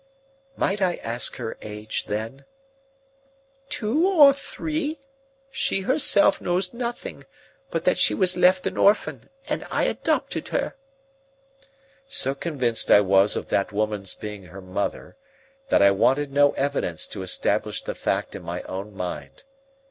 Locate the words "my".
18.41-18.63